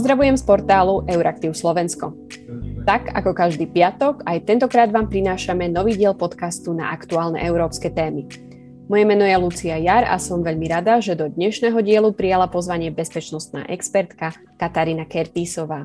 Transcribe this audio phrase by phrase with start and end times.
[0.00, 2.16] Pozdravujem z portálu Euraktiv Slovensko.
[2.88, 8.24] Tak ako každý piatok, aj tentokrát vám prinášame nový diel podcastu na aktuálne európske témy.
[8.88, 12.88] Moje meno je Lucia Jar a som veľmi rada, že do dnešného dielu prijala pozvanie
[12.88, 15.84] bezpečnostná expertka Katarína Kertísová.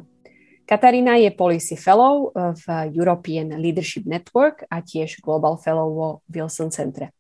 [0.63, 7.11] Katarína je Policy Fellow v European Leadership Network a tiež Global Fellow vo Wilson Centre.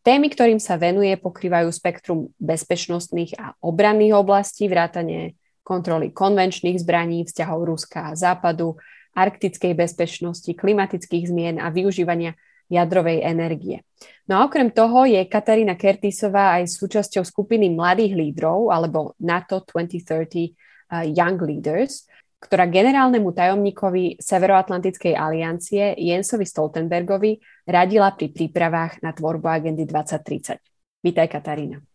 [0.00, 5.36] Témy, ktorým sa venuje, pokrývajú spektrum bezpečnostných a obranných oblastí, vrátane
[5.68, 8.80] kontroly konvenčných zbraní, vzťahov Ruska a Západu,
[9.12, 12.32] arktickej bezpečnosti, klimatických zmien a využívania
[12.72, 13.84] jadrovej energie.
[14.28, 20.52] No a okrem toho je Katarína Kertisová aj súčasťou skupiny mladých lídrov alebo NATO 2030
[20.92, 22.04] uh, Young Leaders,
[22.38, 30.60] ktorá generálnemu tajomníkovi Severoatlantickej aliancie Jensovi Stoltenbergovi radila pri prípravách na tvorbu agendy 2030.
[31.02, 31.87] Vítaj Katarína.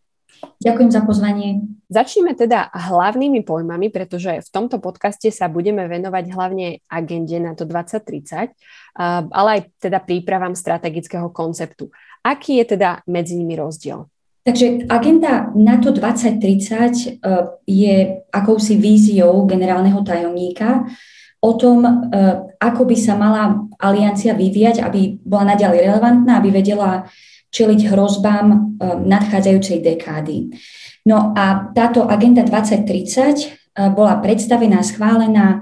[0.64, 1.50] Ďakujem za pozvanie.
[1.92, 7.68] Začneme teda hlavnými pojmami, pretože v tomto podcaste sa budeme venovať hlavne agende na to
[7.68, 8.56] 2030,
[9.30, 11.92] ale aj teda prípravám strategického konceptu.
[12.24, 14.08] Aký je teda medzi nimi rozdiel?
[14.44, 17.32] Takže agenda NATO 2030 e,
[17.64, 17.96] je
[18.28, 20.84] akousi víziou generálneho tajomníka
[21.40, 21.92] o tom, e,
[22.60, 27.08] ako by sa mala aliancia vyvíjať, aby bola naďalej relevantná, aby vedela
[27.54, 28.58] čeliť hrozbám eh,
[29.06, 30.50] nadchádzajúcej dekády.
[31.06, 35.62] No a táto agenda 2030 eh, bola predstavená, schválená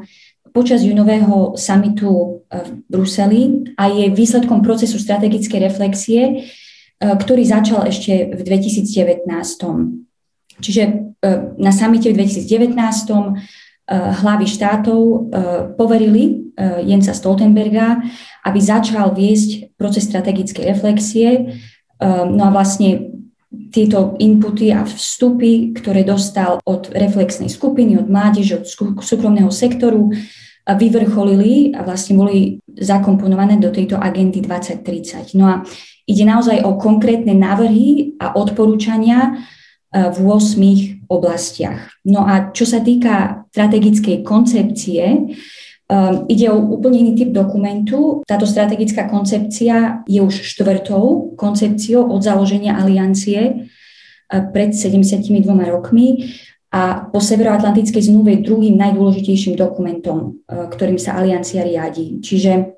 [0.55, 6.47] počas junového samitu eh, v Bruseli a je výsledkom procesu strategickej reflexie,
[7.01, 9.25] ktorý začal ešte v 2019.
[10.61, 10.83] Čiže
[11.57, 13.41] na samite v 2019
[14.21, 15.33] hlavy štátov
[15.81, 16.53] poverili
[16.85, 18.05] Jensa Stoltenberga,
[18.45, 21.57] aby začal viesť proces strategickej reflexie
[22.01, 23.13] no a vlastne
[23.71, 28.65] tieto inputy a vstupy, ktoré dostal od reflexnej skupiny, od mládeže, od
[29.03, 30.11] súkromného sektoru,
[30.65, 35.35] vyvrcholili a vlastne boli zakomponované do tejto agendy 2030.
[35.35, 35.55] No a
[36.05, 39.19] ide naozaj o konkrétne návrhy a odporúčania
[39.89, 41.91] e, v 8 oblastiach.
[42.05, 45.33] No a čo sa týka strategickej koncepcie,
[46.31, 48.23] ide o úplne iný typ dokumentu.
[48.23, 53.67] Táto strategická koncepcia je už štvrtou koncepciou od založenia aliancie
[54.31, 56.31] uh, pred 72 rokmi
[56.71, 62.23] a po Severoatlantickej zmluve druhým najdôležitejším dokumentom, uh, ktorým sa aliancia riadi.
[62.23, 62.71] Čiže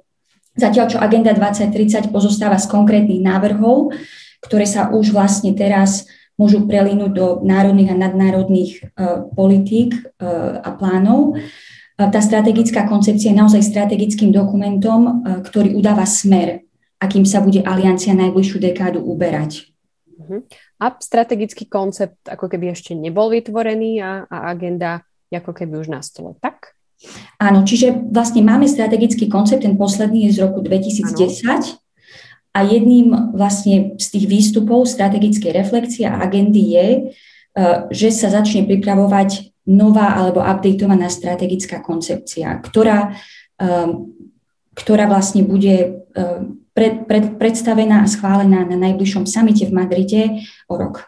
[0.57, 3.94] zatiaľ, čo Agenda 2030 pozostáva z konkrétnych návrhov,
[4.41, 10.01] ktoré sa už vlastne teraz môžu prelínuť do národných a nadnárodných uh, politík
[10.66, 11.38] a plánov,
[11.98, 15.12] tá strategická koncepcia je naozaj strategickým dokumentom, e,
[15.46, 16.66] ktorý udáva smer,
[16.98, 19.70] akým sa bude aliancia najbližšiu dekádu uberať.
[20.18, 20.42] Uh-huh.
[20.81, 26.02] A strategický koncept ako keby ešte nebol vytvorený a, a agenda ako keby už na
[26.06, 26.78] stole, tak?
[27.42, 31.18] Áno, čiže vlastne máme strategický koncept, ten posledný je z roku 2010
[31.50, 31.81] ano.
[32.56, 37.00] a jedným vlastne z tých výstupov strategickej reflexie a agendy je, e,
[37.94, 43.16] že sa začne pripravovať nová alebo updatovaná strategická koncepcia, ktorá,
[43.62, 44.12] um,
[44.75, 50.24] ktorá vlastne bude um, pred, pred, predstavená a schválená na najbližšom samite v Madride
[50.68, 51.08] o rok.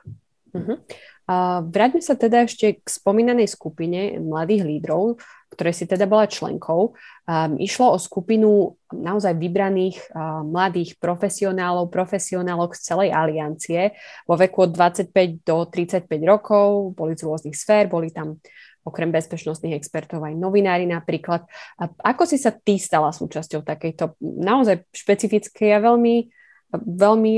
[0.54, 0.78] Uh-huh.
[1.26, 5.18] A vráťme sa teda ešte k spomínanej skupine mladých lídrov,
[5.56, 7.00] ktoré si teda bola členkou.
[7.24, 13.96] Um, išlo o skupinu naozaj vybraných uh, mladých profesionálov, profesionálok z celej aliancie
[14.28, 18.44] vo veku od 25 do 35 rokov, boli z rôznych sfér, boli tam
[18.86, 21.50] okrem bezpečnostných expertov aj novinári napríklad.
[21.82, 26.30] A ako si sa ty stala súčasťou takejto naozaj špecifickej a veľmi,
[26.78, 27.34] veľmi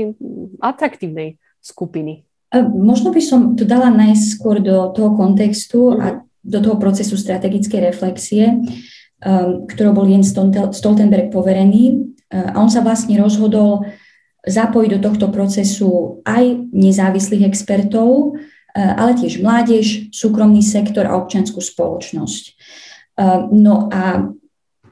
[0.60, 2.28] atraktívnej skupiny?
[2.76, 6.27] Možno by som to dala najskôr do toho kontextu a mhm.
[6.48, 10.32] Do toho procesu strategickej reflexie, um, ktorou bol Jens
[10.72, 12.16] Stoltenberg poverený.
[12.32, 13.84] Uh, a on sa vlastne rozhodol
[14.48, 21.60] zapojiť do tohto procesu aj nezávislých expertov, uh, ale tiež mládež, súkromný sektor a občianskú
[21.60, 22.44] spoločnosť.
[23.20, 24.32] Uh, no a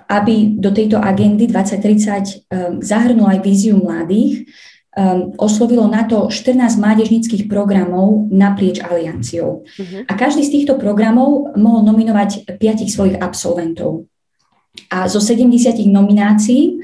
[0.06, 2.46] aby do tejto agendy 2030
[2.78, 4.54] zahrnul aj víziu mladých, um,
[5.36, 9.68] oslovilo na to 14 mládežnických programov naprieč alianciou.
[9.68, 10.00] Uh-huh.
[10.08, 14.08] A každý z týchto programov mohol nominovať 5 svojich absolventov.
[14.88, 16.80] A zo 70 nominácií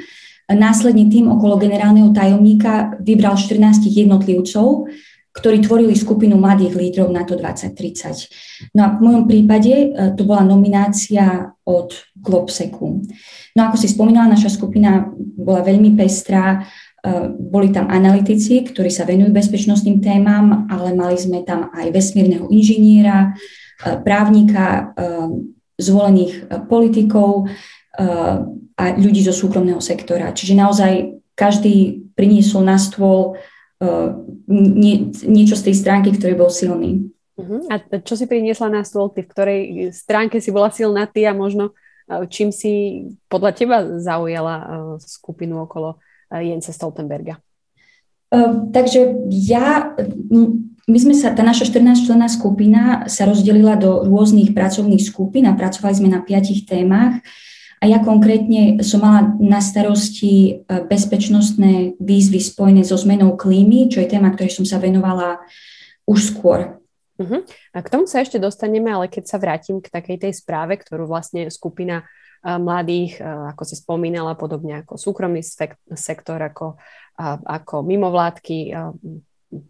[0.52, 4.92] následne tým okolo generálneho tajomníka vybral 14 jednotlivcov,
[5.32, 8.76] ktorí tvorili skupinu mladých lídrov na to 2030.
[8.76, 13.00] No a v mojom prípade e, to bola nominácia od Globseku.
[13.56, 16.68] No ako si spomínala, naša skupina bola veľmi pestrá,
[17.34, 23.34] boli tam analytici, ktorí sa venujú bezpečnostným témam, ale mali sme tam aj vesmírneho inžiniera,
[24.06, 24.94] právnika,
[25.74, 27.50] zvolených politikov
[28.78, 30.30] a ľudí zo súkromného sektora.
[30.30, 30.92] Čiže naozaj
[31.34, 33.34] každý priniesol na stôl
[34.46, 37.10] nie, niečo z tej stránky, ktorý bol silný.
[37.34, 37.66] Uh-huh.
[37.66, 39.60] A čo si priniesla na stôl ty, v ktorej
[39.90, 41.74] stránke si bola silná ty a možno
[42.30, 44.54] čím si podľa teba zaujala
[45.02, 45.98] skupinu okolo
[46.40, 47.36] Jensa Stoltenberga?
[48.32, 49.92] Ehm, takže ja,
[50.88, 55.94] my sme sa, tá naša 14-členná skupina sa rozdelila do rôznych pracovných skupín a pracovali
[55.94, 57.20] sme na piatich témach.
[57.82, 63.98] A ja konkrétne som mala na starosti e, bezpečnostné výzvy spojené so zmenou klímy, čo
[63.98, 65.42] je téma, ktorej som sa venovala
[66.06, 66.78] už skôr.
[67.18, 67.42] Uh-huh.
[67.74, 71.10] A k tomu sa ešte dostaneme, ale keď sa vrátim k takej tej správe, ktorú
[71.10, 72.06] vlastne skupina
[72.42, 75.42] mladých, ako si spomínala, podobne ako súkromný
[75.94, 76.74] sektor, ako,
[77.46, 78.74] ako mimovládky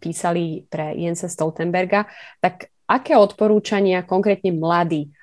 [0.01, 2.09] písali pre Jensa Stoltenberga,
[2.41, 5.13] tak aké odporúčania konkrétne mladí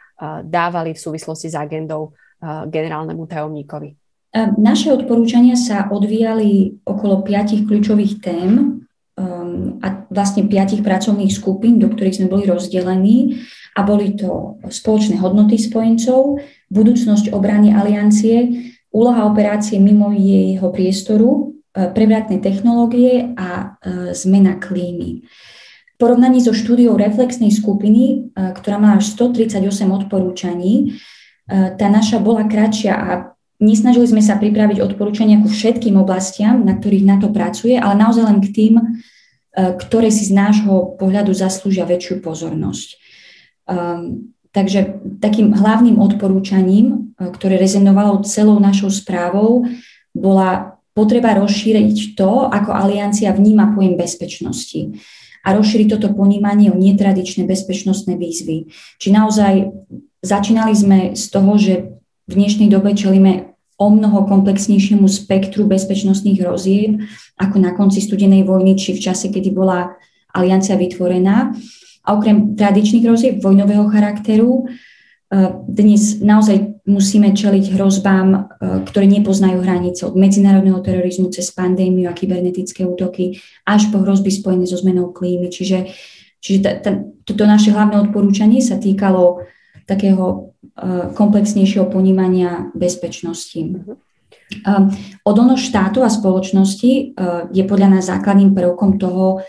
[0.45, 2.13] dávali v súvislosti s agendou
[2.69, 3.91] generálnemu tajomníkovi?
[4.61, 8.85] Naše odporúčania sa odvíjali okolo piatich kľúčových tém
[9.21, 13.37] um, a vlastne piatich pracovných skupín, do ktorých sme boli rozdelení
[13.77, 16.41] a boli to spoločné hodnoty spojencov,
[16.73, 25.23] budúcnosť obrany aliancie, úloha operácie mimo jeho priestoru, e, prevratné technológie a e, zmena klímy.
[25.95, 28.17] V porovnaní so štúdiou reflexnej skupiny, e,
[28.59, 30.99] ktorá má až 138 odporúčaní,
[31.51, 37.05] tá naša bola kratšia a nesnažili sme sa pripraviť odporúčania ku všetkým oblastiam, na ktorých
[37.05, 38.75] na to pracuje, ale naozaj len k tým,
[39.55, 42.89] ktoré si z nášho pohľadu zaslúžia väčšiu pozornosť.
[43.71, 49.67] Um, takže takým hlavným odporúčaním, e, ktoré rezenovalo celou našou správou,
[50.11, 54.91] bola potreba rozšíriť to, ako aliancia vníma pojem bezpečnosti
[55.47, 58.69] a rozšíriť toto ponímanie o netradičné bezpečnostné výzvy.
[58.99, 59.71] Či naozaj
[60.21, 61.75] začínali sme z toho, že
[62.27, 63.50] v dnešnej dobe čelíme
[63.81, 67.01] o mnoho komplexnejšiemu spektru bezpečnostných rozieb
[67.41, 69.97] ako na konci studenej vojny či v čase, kedy bola
[70.37, 71.57] aliancia vytvorená.
[72.05, 78.39] A okrem tradičných hrozieb vojnového charakteru, e, dnes naozaj musíme čeliť hrozbám, e,
[78.85, 84.69] ktoré nepoznajú hranice od medzinárodného terorizmu cez pandémiu a kybernetické útoky až po hrozby spojené
[84.69, 85.49] so zmenou klímy.
[85.49, 85.89] Čiže,
[86.41, 86.91] čiže ta, ta,
[87.25, 89.45] toto naše hlavné odporúčanie sa týkalo
[89.91, 90.37] takého e,
[91.11, 93.59] komplexnejšieho ponímania bezpečnosti.
[93.59, 93.99] Uh-huh.
[95.27, 97.15] Odolnosť štátu a spoločnosti
[97.55, 99.43] je podľa nás základným prvkom toho,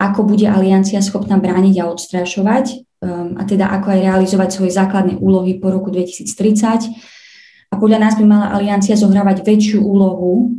[0.00, 2.66] ako bude aliancia schopná brániť a odstrašovať
[3.04, 6.88] um, a teda ako aj realizovať svoje základné úlohy po roku 2030.
[7.70, 10.56] A podľa nás by mala aliancia zohrávať väčšiu úlohu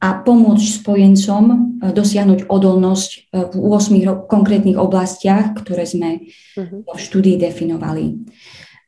[0.00, 1.56] a pomôcť spojencom uh,
[1.92, 6.88] dosiahnuť odolnosť uh, v 8 konkrétnych oblastiach, ktoré sme uh-huh.
[6.88, 8.18] v štúdii definovali.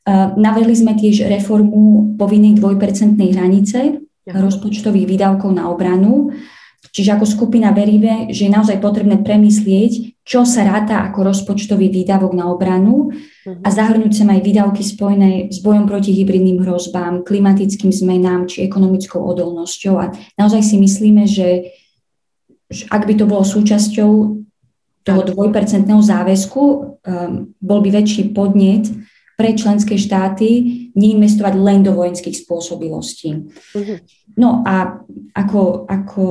[0.03, 6.31] Uh, navrhli sme tiež reformu povinnej dvojpercentnej hranice rozpočtových výdavkov na obranu,
[6.93, 12.33] Čiže ako skupina veríme, že je naozaj potrebné premyslieť, čo sa ráta ako rozpočtový výdavok
[12.35, 13.11] na obranu
[13.43, 13.75] a mhm.
[13.75, 19.95] zahrnúť sa aj výdavky spojené s bojom proti hybridným hrozbám, klimatickým zmenám či ekonomickou odolnosťou.
[19.99, 21.75] A naozaj si myslíme, že,
[22.71, 24.11] že ak by to bolo súčasťou
[25.03, 28.87] toho dvojpercentného záväzku, um, bol by väčší podnet
[29.43, 30.49] pre členské štáty
[30.95, 33.51] neinvestovať len do vojenských spôsobilostí.
[33.75, 33.99] Uh-huh.
[34.39, 35.03] No a
[35.35, 36.25] ako, ako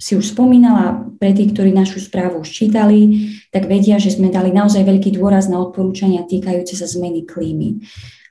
[0.00, 4.56] si už spomínala, pre tých, ktorí našu správu už čítali, tak vedia, že sme dali
[4.56, 7.84] naozaj veľký dôraz na odporúčania týkajúce sa zmeny klímy.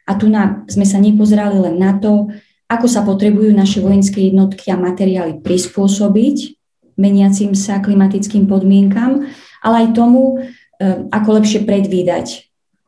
[0.09, 2.33] A tu na, sme sa nepozerali len na to,
[2.65, 6.57] ako sa potrebujú naše vojenské jednotky a materiály prispôsobiť
[6.97, 9.27] meniacim sa klimatickým podmienkam,
[9.61, 12.44] ale aj tomu, e, ako lepšie predvídať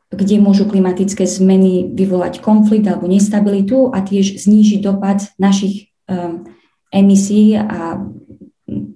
[0.08, 6.48] kde môžu klimatické zmeny vyvolať konflikt alebo nestabilitu a tiež znížiť dopad našich um,
[6.88, 8.00] emisí a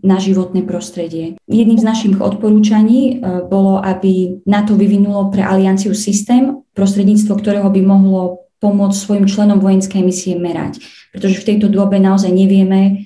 [0.02, 1.40] na životné prostredie.
[1.48, 7.80] Jedným z našich odporúčaní uh, bolo, aby NATO vyvinulo pre alianciu systém, prostredníctvo ktorého by
[7.84, 10.80] mohlo pomôcť svojim členom vojenské emisie merať.
[11.12, 13.04] Pretože v tejto dobe naozaj nevieme,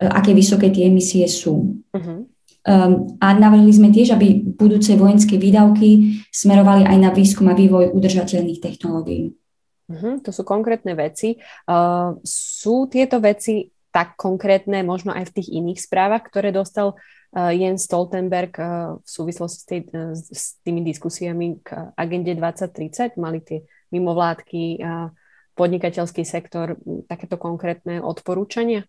[0.00, 1.84] uh, aké vysoké tie emisie sú.
[1.92, 2.31] Uh-huh.
[2.62, 7.90] Um, a navrhli sme tiež, aby budúce vojenské výdavky smerovali aj na výskum a vývoj
[7.90, 9.34] udržateľných technológií.
[9.90, 11.42] Uh-huh, to sú konkrétne veci.
[11.66, 17.50] Uh, sú tieto veci tak konkrétne možno aj v tých iných správach, ktoré dostal uh,
[17.50, 23.18] Jens Stoltenberg uh, v súvislosti s, tej, uh, s tými diskusiami k agende 2030?
[23.18, 24.80] Mali tie mimovládky,
[25.52, 28.88] podnikateľský sektor, takéto konkrétne odporúčania?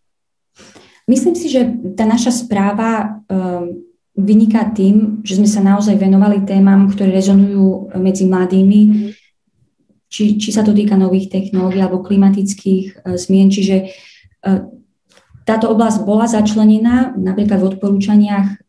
[1.09, 1.67] Myslím si, že
[1.99, 3.83] tá naša správa um,
[4.13, 9.11] vyniká tým, že sme sa naozaj venovali témam, ktoré rezonujú medzi mladými, mm-hmm.
[10.05, 13.49] či, či sa to týka nových technológií alebo klimatických zmien.
[13.49, 13.89] Čiže
[15.49, 18.61] táto oblasť bola začlenená napríklad v odporúčaniach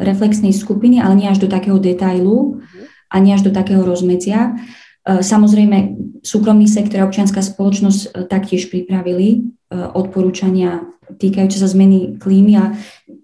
[0.00, 2.64] reflexnej skupiny, ale nie až do takého detailu
[3.12, 4.56] a nie až do takého rozmedzia.
[5.04, 12.74] Samozrejme, súkromný sektor a občianská spoločnosť taktiež pripravili odporúčania týkajúce sa zmeny klímy a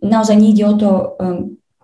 [0.02, 0.90] naozaj nie ide o to,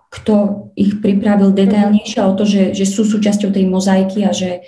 [0.09, 0.35] kto
[0.73, 4.65] ich pripravil detailnejšie, ale o to, že, že sú súčasťou tej mozaiky a že,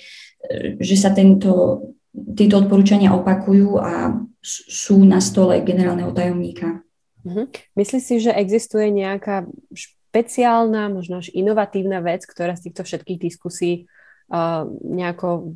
[0.78, 1.82] že sa tento,
[2.14, 6.82] tieto odporúčania opakujú a sú na stole generálneho tajomníka.
[7.22, 7.46] Uh-huh.
[7.78, 13.86] Myslíš si, že existuje nejaká špeciálna, možno až inovatívna vec, ktorá z týchto všetkých diskusí
[14.34, 15.56] uh, nejako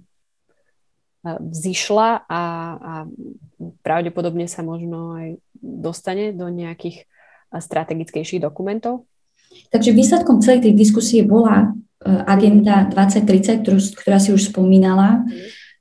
[1.25, 2.43] vzýšla a,
[2.77, 2.93] a
[3.81, 5.27] pravdepodobne sa možno aj
[5.57, 7.09] dostane do nejakých
[7.49, 9.09] strategickejších dokumentov?
[9.73, 15.25] Takže výsledkom celej tej diskusie bola uh, agenda 2030, ktorú, ktorá si už spomínala.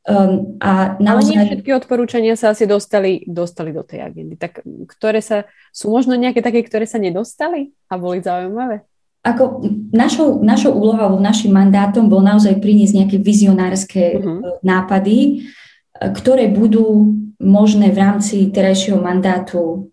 [0.04, 1.32] Um, a naozaj...
[1.32, 4.36] Ale nie všetky odporúčania sa asi dostali, dostali do tej agendy.
[4.36, 8.84] Tak ktoré sa, sú možno nejaké také, ktoré sa nedostali a boli zaujímavé?
[9.24, 14.60] Ako našou, našou úlohou, našim mandátom bol naozaj priniesť nejaké vizionárske uh-huh.
[14.60, 15.48] nápady,
[15.96, 19.88] ktoré budú možné v rámci terajšieho mandátu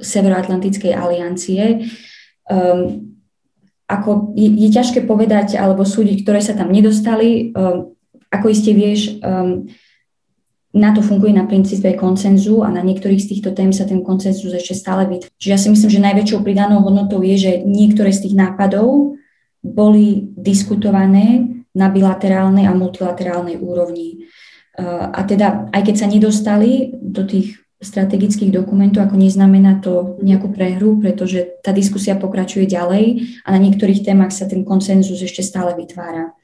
[0.00, 1.88] Severoatlantickej aliancie.
[2.44, 3.12] Um,
[3.88, 7.56] ako je, je ťažké povedať alebo súdiť, ktoré sa tam nedostali.
[7.56, 7.96] Um,
[8.28, 9.68] ako iste vieš, um,
[10.76, 14.52] na to funguje na princípe koncenzu a na niektorých z týchto tém sa ten koncenzus
[14.52, 15.32] ešte stále vytvára.
[15.40, 19.16] Čiže ja si myslím, že najväčšou pridanou hodnotou je, že niektoré z tých nápadov
[19.64, 24.28] boli diskutované na bilaterálnej a multilaterálnej úrovni.
[24.76, 30.52] Uh, a teda, aj keď sa nedostali do tých strategických dokumentov, ako neznamená to nejakú
[30.52, 35.72] prehru, pretože tá diskusia pokračuje ďalej a na niektorých témach sa ten konsenzus ešte stále
[35.72, 36.36] vytvára.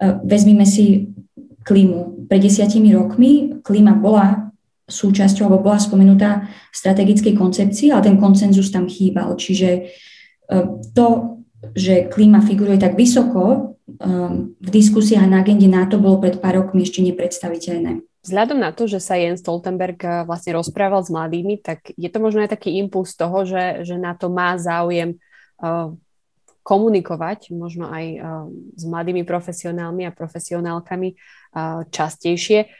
[0.00, 1.16] Uh, vezmime si
[1.64, 2.28] klímu.
[2.28, 4.52] Pred desiatimi rokmi klíma bola
[4.84, 9.32] súčasťou, alebo bola spomenutá v strategickej koncepcii, ale ten koncenzus tam chýbal.
[9.34, 9.80] Čiže e,
[10.92, 11.40] to,
[11.72, 13.58] že klíma figuruje tak vysoko e,
[14.60, 18.04] v diskusiách na agende NATO, bolo pred pár rokmi ešte nepredstaviteľné.
[18.24, 22.20] Vzhľadom na to, že sa Jens Stoltenberg e, vlastne rozprával s mladými, tak je to
[22.20, 25.16] možno aj taký impuls toho, že, že NATO má záujem
[26.64, 28.04] komunikovať možno aj
[28.72, 31.12] s mladými profesionálmi a profesionálkami
[31.92, 32.72] častejšie.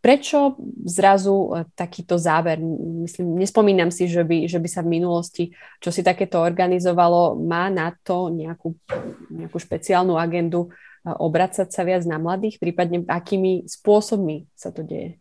[0.00, 0.56] Prečo
[0.88, 2.64] zrazu takýto záver?
[3.04, 5.52] Myslím, nespomínam si, že by, že by sa v minulosti
[5.84, 7.36] čo si takéto organizovalo.
[7.36, 8.72] Má na to nejakú,
[9.28, 10.72] nejakú špeciálnu agendu
[11.04, 15.20] obracať sa viac na mladých, prípadne akými spôsobmi sa to deje?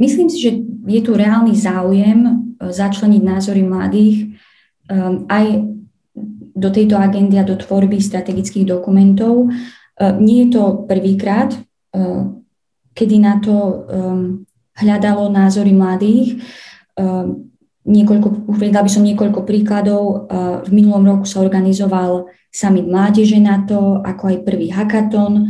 [0.00, 0.56] Myslím si, že
[0.88, 4.40] je tu reálny záujem začleniť názory mladých
[5.28, 5.46] aj
[6.58, 9.54] do tejto agendy a do tvorby strategických dokumentov.
[9.98, 11.54] Nie je to prvýkrát,
[11.88, 12.24] Eh,
[12.92, 14.42] kedy na to um,
[14.74, 16.42] hľadalo názory mladých.
[16.98, 17.54] Um,
[17.86, 20.26] niekoľko, uvedla by som niekoľko príkladov.
[20.66, 25.46] V minulom roku sa organizoval summit mládeže na to, ako aj prvý hackathon.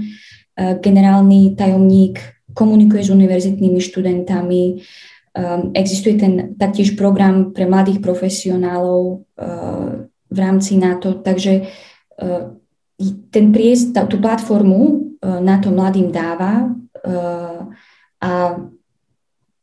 [0.61, 2.21] Generálny tajomník
[2.53, 4.85] komunikuje s univerzitnými študentami.
[5.33, 9.25] Um, existuje ten taktiež program pre mladých profesionálov
[10.29, 11.65] v rámci NATO, takže
[12.23, 12.55] uh,
[13.31, 16.67] ten priest, tá, tú platformu E, na to mladým dáva e,
[18.23, 18.31] a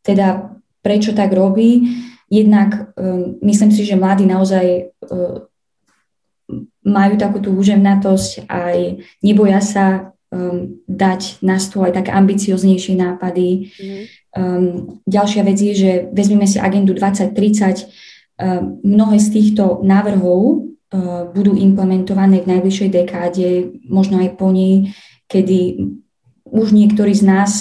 [0.03, 0.51] teda
[0.83, 1.87] prečo tak robí.
[2.27, 3.07] Jednak e,
[3.39, 4.91] myslím si, že mladí naozaj
[6.85, 13.73] majú takú tú úžemnatosť aj neboja sa um, dať na stôl aj také ambicioznejšie nápady.
[13.73, 14.03] Mm.
[14.37, 14.65] Um,
[15.09, 17.89] ďalšia vec je, že vezmeme si agendu 2030.
[18.35, 20.39] Um, mnohé z týchto návrhov
[20.91, 23.47] uh, budú implementované v najbližšej dekáde,
[23.87, 24.91] možno aj po nej
[25.31, 25.89] kedy
[26.45, 27.51] už niektorí z nás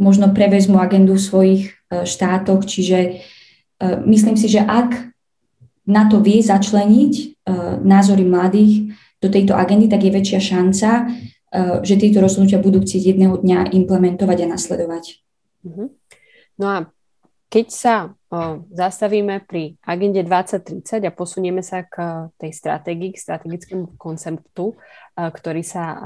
[0.00, 3.22] možno prevezmú agendu v svojich e, štátoch, čiže
[4.08, 5.12] myslím si, že ak
[5.84, 7.44] na to vie začleniť
[7.82, 10.90] názory mladých do tejto agendy, tak je väčšia šanca,
[11.82, 15.04] že tieto rozhodnutia budú chcieť jedného dňa implementovať a nasledovať.
[15.66, 15.84] Mhm.
[16.62, 16.76] No a
[17.52, 24.00] keď sa o, zastavíme pri agende 2030 a posunieme sa k tej stratégii, k strategickému
[24.00, 24.80] konceptu,
[25.12, 25.96] a, ktorý sa a,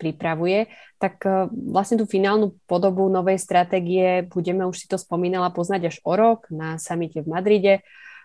[0.00, 5.92] pripravuje, tak a, vlastne tú finálnu podobu novej stratégie budeme, už si to spomínala, poznať
[5.92, 7.74] až o rok na samite v Madride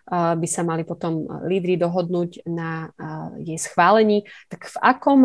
[0.09, 2.89] by sa mali potom lídry dohodnúť na
[3.37, 4.25] jej schválení.
[4.49, 5.21] Tak v akom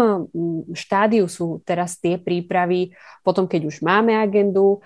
[0.77, 2.93] štádiu sú teraz tie prípravy,
[3.25, 4.85] potom keď už máme agendu,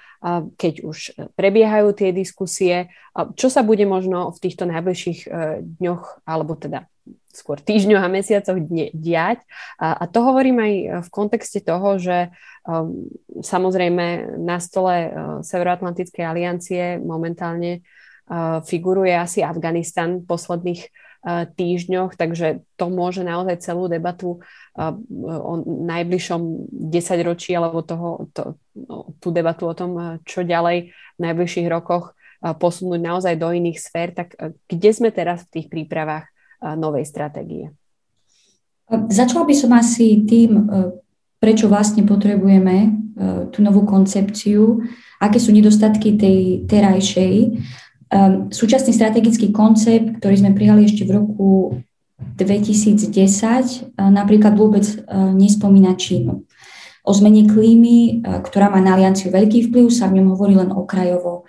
[0.54, 0.98] keď už
[1.34, 2.94] prebiehajú tie diskusie,
[3.34, 5.28] čo sa bude možno v týchto najbližších e,
[5.82, 6.86] dňoch alebo teda
[7.34, 8.58] skôr týždňoch a mesiacoch
[8.94, 9.42] diať.
[9.78, 10.74] A, to hovorím aj
[11.06, 12.34] v kontexte toho, že
[13.40, 15.12] samozrejme na stole
[15.46, 17.80] Severoatlantickej aliancie momentálne
[18.64, 24.44] figuruje asi Afganistan v posledných uh, týždňoch, takže to môže naozaj celú debatu
[24.76, 24.92] uh,
[25.24, 26.40] o najbližšom
[26.92, 32.12] desaťročí alebo toho, to, no, tú debatu o tom, uh, čo ďalej v najbližších rokoch
[32.38, 34.14] posunúť naozaj do iných sfér.
[34.14, 34.38] Tak
[34.70, 36.30] kde sme teraz v tých prípravách
[36.78, 37.74] novej stratégie?
[38.88, 40.62] Začala by som asi tým, e,
[41.36, 42.88] prečo vlastne potrebujeme e,
[43.52, 44.80] tú novú koncepciu,
[45.20, 47.34] aké sú nedostatky tej terajšej.
[48.08, 48.18] E,
[48.50, 51.48] súčasný strategický koncept, ktorý sme prijali ešte v roku
[52.18, 53.14] 2010,
[53.94, 54.82] napríklad vôbec
[55.38, 56.42] nespomína Čínu.
[57.06, 61.46] O zmene klímy, ktorá má na alianciu veľký vplyv, sa v ňom hovorí len okrajovo.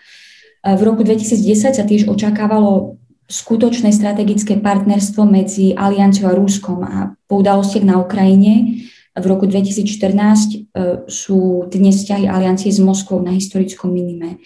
[0.62, 7.42] V roku 2010 sa tiež očakávalo skutočné strategické partnerstvo medzi Alianciou a Ruskom a po
[7.46, 8.82] udalostiach na Ukrajine
[9.14, 10.58] v roku 2014 e,
[11.06, 14.42] sú dnes vzťahy aliancie s Moskvou na historickom minime.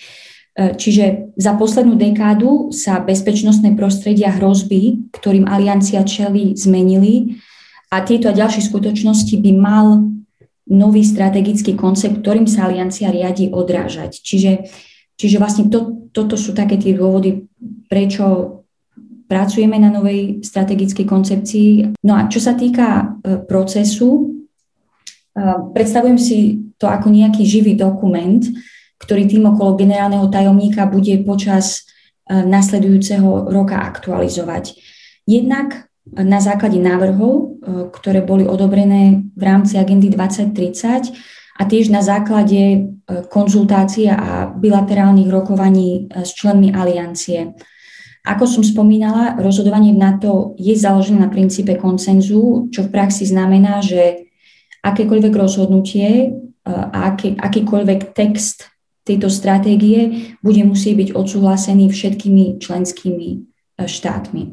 [0.54, 7.42] E, čiže za poslednú dekádu sa bezpečnostné prostredia hrozby, ktorým aliancia čeli, zmenili
[7.90, 10.14] a tieto a ďalšie skutočnosti by mal
[10.70, 14.22] nový strategický koncept, ktorým sa aliancia riadi, odrážať.
[14.22, 14.70] Čiže,
[15.18, 17.50] čiže vlastne to, toto sú také tie dôvody,
[17.90, 18.62] prečo
[19.26, 21.70] pracujeme na novej strategickej koncepcii.
[22.06, 24.38] No a čo sa týka e, procesu,
[25.34, 25.42] e,
[25.74, 26.38] predstavujem si
[26.78, 28.46] to ako nejaký živý dokument,
[29.04, 31.84] ktorý tým okolo generálneho tajomníka bude počas
[32.24, 34.80] e, nasledujúceho roka aktualizovať.
[35.28, 37.64] Jednak na základe návrhov,
[37.96, 41.16] ktoré boli odobrené v rámci agendy 2030
[41.56, 42.92] a tiež na základe
[43.32, 47.56] konzultácie a bilaterálnych rokovaní s členmi aliancie.
[48.24, 53.84] Ako som spomínala, rozhodovanie v NATO je založené na princípe koncenzu, čo v praxi znamená,
[53.84, 54.32] že
[54.80, 56.28] akékoľvek rozhodnutie e,
[56.68, 58.73] a aký, akýkoľvek text
[59.04, 63.38] tejto stratégie bude musieť byť odsúhlasený všetkými členskými e,
[63.84, 64.44] štátmi.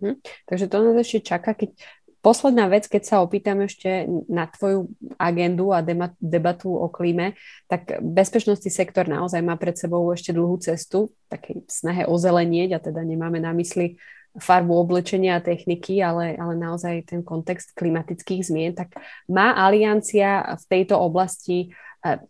[0.00, 0.16] Hm.
[0.48, 1.76] Takže to nás ešte čaká, keď
[2.20, 5.80] Posledná vec, keď sa opýtam ešte na tvoju agendu a
[6.20, 7.32] debatu o klíme,
[7.64, 13.00] tak bezpečnostný sektor naozaj má pred sebou ešte dlhú cestu, takej snahe ozelenieť, a teda
[13.08, 13.96] nemáme na mysli
[14.36, 20.64] farbu oblečenia a techniky, ale, ale naozaj ten kontext klimatických zmien, tak má aliancia v
[20.68, 21.72] tejto oblasti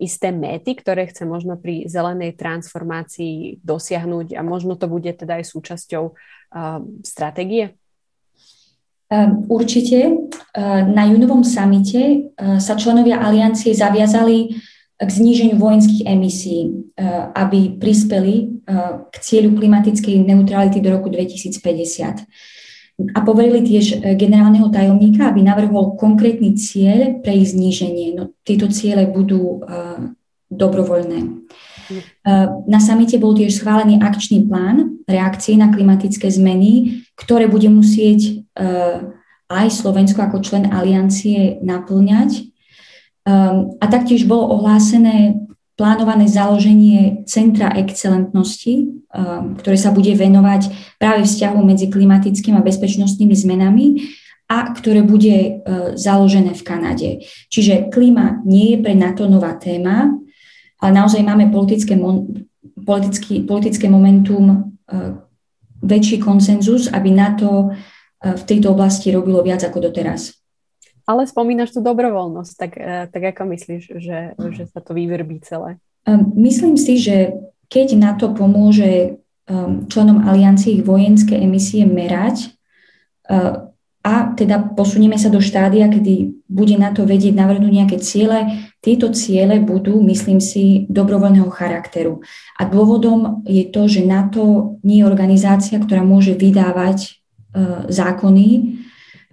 [0.02, 5.44] isté méty, ktoré chce možno pri zelenej transformácii dosiahnuť a možno to bude teda aj
[5.46, 6.04] súčasťou
[7.06, 7.78] stratégie?
[9.10, 14.54] Ehm, určite ehm, na junovom samite ehm, sa členovia aliancie zaviazali
[15.00, 16.76] k zníženiu vojenských emisí,
[17.32, 18.60] aby prispeli
[19.08, 22.28] k cieľu klimatickej neutrality do roku 2050.
[23.16, 28.12] A poverili tiež generálneho tajomníka, aby navrhol konkrétny cieľ pre ich zníženie.
[28.12, 29.64] No, tieto ciele budú
[30.50, 31.18] dobrovoľné.
[32.70, 38.46] Na samite bol tiež schválený akčný plán reakcie na klimatické zmeny, ktoré bude musieť
[39.50, 42.52] aj Slovensko ako člen aliancie naplňať.
[43.26, 45.34] A taktiež bolo ohlásené
[45.80, 50.68] plánované založenie Centra excelentnosti, ehm, ktoré sa bude venovať
[51.00, 53.86] práve vzťahu medzi klimatickými a bezpečnostnými zmenami
[54.52, 55.56] a ktoré bude eh,
[55.96, 57.10] založené v Kanade.
[57.48, 60.20] Čiže klíma nie je pre NATO nová téma,
[60.80, 61.92] ale naozaj máme politické,
[62.84, 64.56] politický, politické momentum, e,
[65.84, 70.39] väčší konsenzus, aby NATO e, v tejto oblasti robilo viac ako doteraz.
[71.10, 75.82] Ale spomínaš tú dobrovoľnosť, tak, e, tak ako myslíš, že, že sa to vyvrbí celé?
[76.38, 77.34] Myslím si, že
[77.66, 79.18] keď NATO pomôže
[79.90, 82.54] členom aliancie ich vojenské emisie merať,
[84.00, 88.72] a teda posunieme sa do štádia, kedy bude na to vedieť navrhnúť nejaké ciele.
[88.80, 92.24] Tieto ciele budú, myslím si, dobrovoľného charakteru.
[92.56, 97.08] A dôvodom je to, že NATO nie je organizácia, ktorá môže vydávať e,
[97.92, 98.48] zákony.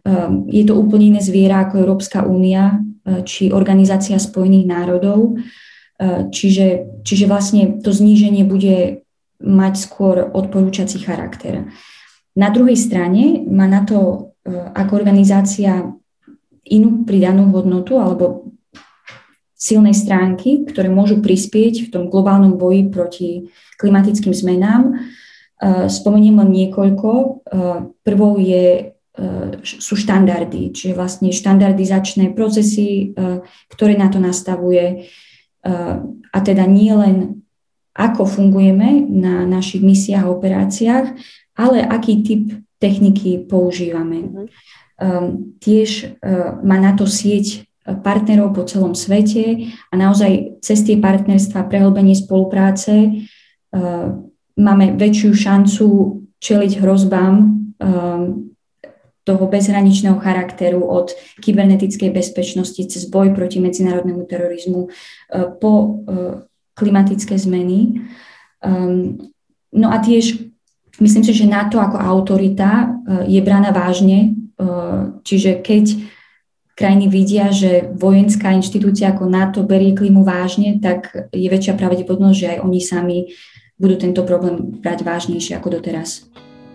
[0.08, 0.12] E,
[0.48, 5.36] je to úplne iné zviera ako Európska únia e, či Organizácia spojených národov.
[5.36, 9.04] E, čiže, čiže vlastne to zníženie bude
[9.44, 11.68] mať skôr odporúčací charakter.
[12.40, 15.84] Na druhej strane má na to E, ako organizácia
[16.64, 18.56] inú pridanú hodnotu alebo
[19.58, 23.30] silnej stránky, ktoré môžu prispieť v tom globálnom boji proti
[23.82, 25.02] klimatickým zmenám.
[25.90, 27.10] Spomeniem len niekoľko.
[28.06, 28.94] Prvou je,
[29.66, 33.18] sú štandardy, čiže vlastne štandardizačné procesy,
[33.74, 35.10] ktoré na to nastavuje.
[35.66, 37.42] A teda nie len
[37.98, 41.18] ako fungujeme na našich misiách a operáciách,
[41.58, 42.44] ale aký typ
[42.78, 44.50] techniky používame.
[44.98, 50.98] Um, tiež uh, má na to sieť partnerov po celom svete a naozaj cez tie
[50.98, 54.14] partnerstva, prehlbenie spolupráce uh,
[54.58, 55.86] máme väčšiu šancu
[56.42, 58.50] čeliť hrozbám um,
[59.28, 61.12] toho bezhraničného charakteru od
[61.44, 65.72] kybernetickej bezpečnosti cez boj proti medzinárodnému terorizmu uh, po
[66.08, 66.48] uh,
[66.80, 68.08] klimatické zmeny.
[68.64, 69.20] Um,
[69.76, 70.48] no a tiež
[71.04, 74.38] myslím si, že NATO ako autorita uh, je braná vážne
[75.22, 75.86] čiže keď
[76.78, 82.50] krajiny vidia, že vojenská inštitúcia ako NATO berie klímu vážne, tak je väčšia pravdepodobnosť, že
[82.58, 83.18] aj oni sami
[83.78, 86.26] budú tento problém brať vážnejšie ako doteraz.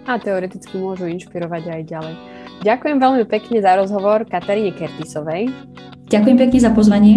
[0.07, 2.15] A teoreticky môžu inšpirovať aj ďalej.
[2.63, 5.51] Ďakujem veľmi pekne za rozhovor Kataríne Kertisovej.
[6.11, 7.17] Ďakujem pekne za pozvanie.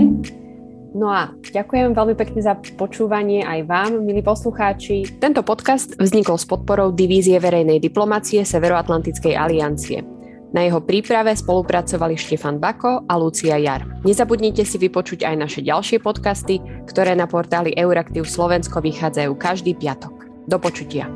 [0.95, 5.19] No a ďakujem veľmi pekne za počúvanie aj vám, milí poslucháči.
[5.19, 9.99] Tento podcast vznikol s podporou Divízie verejnej diplomacie Severoatlantickej aliancie.
[10.55, 13.83] Na jeho príprave spolupracovali Štefan Bako a Lucia Jar.
[14.07, 20.15] Nezabudnite si vypočuť aj naše ďalšie podcasty, ktoré na portáli Euraktiv Slovensko vychádzajú každý piatok.
[20.47, 21.11] Do počutia.